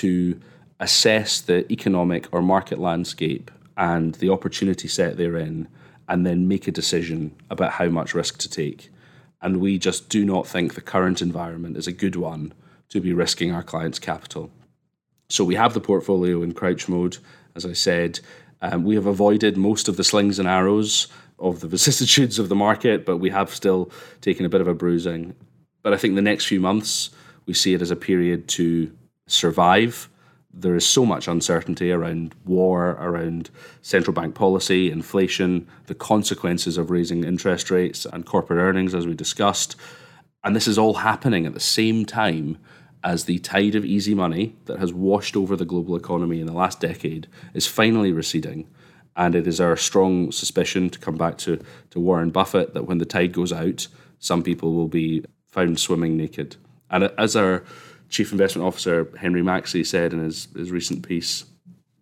to 0.00 0.40
assess 0.80 1.42
the 1.42 1.70
economic 1.70 2.26
or 2.32 2.40
market 2.40 2.78
landscape 2.78 3.50
and 3.76 4.14
the 4.14 4.30
opportunity 4.30 4.88
set 4.88 5.18
therein, 5.18 5.68
and 6.08 6.24
then 6.24 6.48
make 6.48 6.66
a 6.66 6.72
decision 6.72 7.34
about 7.50 7.72
how 7.72 7.90
much 7.90 8.14
risk 8.14 8.38
to 8.38 8.48
take. 8.48 8.90
And 9.42 9.58
we 9.58 9.78
just 9.78 10.08
do 10.08 10.24
not 10.24 10.46
think 10.46 10.72
the 10.72 10.80
current 10.80 11.20
environment 11.20 11.76
is 11.76 11.86
a 11.86 11.92
good 11.92 12.16
one 12.16 12.54
to 12.88 12.98
be 12.98 13.12
risking 13.12 13.52
our 13.52 13.62
clients' 13.62 13.98
capital. 13.98 14.50
So 15.28 15.44
we 15.44 15.54
have 15.54 15.74
the 15.74 15.80
portfolio 15.80 16.42
in 16.42 16.52
crouch 16.52 16.88
mode, 16.88 17.18
as 17.54 17.66
I 17.66 17.72
said. 17.72 18.20
Um, 18.60 18.84
we 18.84 18.94
have 18.94 19.06
avoided 19.06 19.56
most 19.56 19.88
of 19.88 19.96
the 19.96 20.04
slings 20.04 20.38
and 20.38 20.48
arrows 20.48 21.08
of 21.38 21.60
the 21.60 21.68
vicissitudes 21.76 22.38
of 22.38 22.48
the 22.48 22.54
market, 22.54 23.04
but 23.04 23.18
we 23.18 23.30
have 23.30 23.54
still 23.54 23.90
taken 24.20 24.46
a 24.46 24.48
bit 24.48 24.60
of 24.60 24.68
a 24.68 24.74
bruising. 24.74 25.34
But 25.82 25.92
I 25.92 25.96
think 25.96 26.14
the 26.14 26.22
next 26.22 26.46
few 26.46 26.60
months, 26.60 27.10
we 27.46 27.54
see 27.54 27.74
it 27.74 27.82
as 27.82 27.90
a 27.90 27.96
period 27.96 28.48
to 28.48 28.92
survive 29.26 30.08
there 30.52 30.76
is 30.76 30.86
so 30.86 31.06
much 31.06 31.28
uncertainty 31.28 31.90
around 31.90 32.34
war, 32.44 32.90
around 33.00 33.50
central 33.80 34.12
bank 34.12 34.34
policy, 34.34 34.90
inflation, 34.90 35.66
the 35.86 35.94
consequences 35.94 36.76
of 36.76 36.90
raising 36.90 37.24
interest 37.24 37.70
rates 37.70 38.04
and 38.04 38.26
corporate 38.26 38.58
earnings, 38.58 38.94
as 38.94 39.06
we 39.06 39.14
discussed. 39.14 39.76
And 40.44 40.54
this 40.54 40.68
is 40.68 40.76
all 40.76 40.94
happening 40.94 41.46
at 41.46 41.54
the 41.54 41.60
same 41.60 42.04
time 42.04 42.58
as 43.04 43.24
the 43.24 43.38
tide 43.38 43.74
of 43.74 43.84
easy 43.84 44.14
money 44.14 44.56
that 44.66 44.78
has 44.78 44.92
washed 44.92 45.36
over 45.36 45.56
the 45.56 45.64
global 45.64 45.96
economy 45.96 46.40
in 46.40 46.46
the 46.46 46.52
last 46.52 46.80
decade 46.80 47.26
is 47.54 47.66
finally 47.66 48.12
receding. 48.12 48.68
And 49.16 49.34
it 49.34 49.46
is 49.46 49.60
our 49.60 49.76
strong 49.76 50.32
suspicion, 50.32 50.88
to 50.90 50.98
come 50.98 51.16
back 51.16 51.36
to, 51.38 51.60
to 51.90 52.00
Warren 52.00 52.30
Buffett, 52.30 52.74
that 52.74 52.86
when 52.86 52.98
the 52.98 53.04
tide 53.04 53.32
goes 53.32 53.52
out, 53.52 53.88
some 54.18 54.42
people 54.42 54.72
will 54.72 54.88
be 54.88 55.24
found 55.48 55.78
swimming 55.78 56.16
naked. 56.16 56.56
And 56.90 57.10
as 57.18 57.36
our 57.36 57.64
Chief 58.08 58.32
Investment 58.32 58.66
Officer 58.66 59.10
Henry 59.18 59.42
Maxey 59.42 59.84
said 59.84 60.12
in 60.12 60.20
his, 60.20 60.48
his 60.54 60.70
recent 60.70 61.06
piece, 61.06 61.44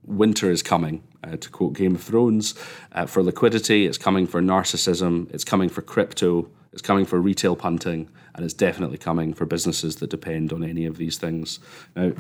winter 0.05 0.51
is 0.51 0.63
coming, 0.63 1.03
uh, 1.25 1.37
to 1.37 1.51
quote 1.51 1.75
Game 1.75 1.95
of 1.95 2.03
Thrones, 2.03 2.55
uh, 2.93 3.07
for 3.07 3.23
liquidity, 3.23 3.87
it's 3.87 3.99
coming 3.99 4.27
for 4.27 4.41
narcissism, 4.41 5.33
it's 5.33 5.45
coming 5.45 5.69
for 5.69 5.83
crypto, 5.83 6.49
it's 6.73 6.83
coming 6.83 7.05
for 7.05 7.21
retail 7.21 7.57
punting, 7.57 8.09
and 8.35 8.45
it's 8.45 8.55
definitely 8.55 8.99
coming 8.99 9.35
for 9.35 9.47
businesses 9.47 9.97
that 9.97 10.11
depend 10.11 10.53
on 10.53 10.63
any 10.63 10.87
of 10.87 10.97
these 10.97 11.19
things. 11.19 11.59
Now, 11.97 12.13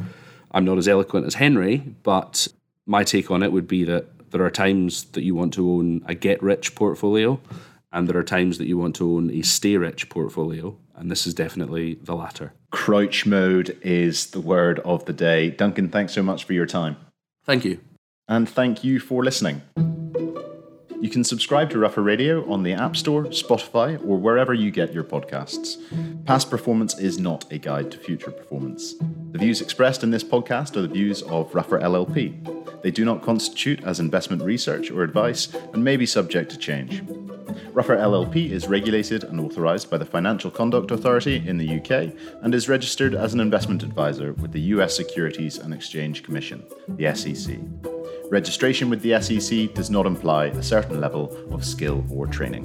I'm 0.53 0.65
not 0.65 0.79
as 0.79 0.89
eloquent 0.89 1.27
as 1.27 1.35
Henry, 1.35 1.79
but 2.03 2.49
my 2.87 3.05
take 3.05 3.31
on 3.31 3.43
it 3.43 3.53
would 3.53 3.69
be 3.69 3.85
that 3.85 4.31
there 4.31 4.45
are 4.45 4.51
times 4.51 5.05
that 5.13 5.23
you 5.23 5.35
want 5.35 5.55
to 5.55 5.71
own 5.71 6.03
a 6.07 6.15
get 6.15 6.43
rich 6.43 6.75
portfolio, 6.75 7.41
and 7.93 8.09
there 8.09 8.17
are 8.17 8.25
times 8.25 8.59
that 8.59 8.67
you 8.67 8.79
want 8.79 8.97
to 8.97 9.17
own 9.17 9.31
a 9.31 9.43
stay 9.43 9.77
rich 9.77 10.09
portfolio 10.09 10.77
and 11.01 11.11
this 11.11 11.27
is 11.27 11.35
definitely 11.35 11.95
the 12.03 12.15
latter. 12.15 12.53
Crouch 12.71 13.25
mode 13.25 13.77
is 13.83 14.27
the 14.29 14.41
word 14.41 14.79
of 14.81 15.07
the 15.07 15.15
day. 15.15 15.51
Duncan, 15.51 15.89
thanks 15.89 16.13
so 16.13 16.23
much 16.23 16.45
for 16.45 16.53
your 16.53 16.67
time. 16.67 16.97
Thank 17.45 17.65
you. 17.65 17.81
And 18.29 18.49
thank 18.49 18.85
you 18.85 19.01
for 19.01 19.25
listening. 19.25 19.63
You 21.01 21.09
can 21.09 21.25
subscribe 21.25 21.71
to 21.71 21.79
Ruffer 21.79 22.03
Radio 22.03 22.47
on 22.51 22.63
the 22.63 22.75
App 22.75 22.95
Store, 22.95 23.25
Spotify, 23.25 23.99
or 24.07 24.19
wherever 24.19 24.53
you 24.53 24.71
get 24.71 24.93
your 24.93 25.03
podcasts. 25.03 25.79
Past 26.27 26.51
performance 26.51 26.99
is 26.99 27.19
not 27.19 27.51
a 27.51 27.57
guide 27.57 27.91
to 27.93 27.99
future 27.99 28.31
performance. 28.31 28.97
The 29.33 29.39
views 29.39 29.63
expressed 29.63 30.03
in 30.03 30.11
this 30.11 30.23
podcast 30.23 30.77
are 30.77 30.83
the 30.83 30.89
views 30.89 31.23
of 31.23 31.55
Ruffer 31.55 31.81
LLP. 31.81 32.83
They 32.83 32.91
do 32.91 33.07
not 33.07 33.23
constitute 33.23 33.83
as 33.83 33.99
investment 33.99 34.43
research 34.43 34.91
or 34.91 35.03
advice 35.03 35.55
and 35.73 35.83
may 35.83 35.97
be 35.97 36.05
subject 36.05 36.51
to 36.51 36.59
change. 36.59 37.03
Ruffer 37.73 37.97
LLP 37.97 38.51
is 38.51 38.69
regulated 38.69 39.25
and 39.25 39.41
authorised 39.41 39.91
by 39.91 39.97
the 39.97 40.05
Financial 40.05 40.51
Conduct 40.51 40.91
Authority 40.91 41.43
in 41.47 41.57
the 41.57 41.79
UK 41.79 42.13
and 42.43 42.55
is 42.55 42.69
registered 42.69 43.15
as 43.15 43.33
an 43.33 43.41
investment 43.41 43.83
advisor 43.83 44.35
with 44.35 44.53
the 44.53 44.61
US 44.75 44.97
Securities 44.97 45.57
and 45.57 45.73
Exchange 45.73 46.23
Commission, 46.23 46.63
the 46.89 47.15
SEC. 47.15 47.59
Registration 48.31 48.89
with 48.89 49.03
the 49.03 49.21
SEC 49.21 49.75
does 49.75 49.91
not 49.91 50.07
imply 50.07 50.47
a 50.47 50.63
certain 50.63 51.01
level 51.01 51.37
of 51.51 51.65
skill 51.65 52.05
or 52.09 52.29
training. 52.29 52.65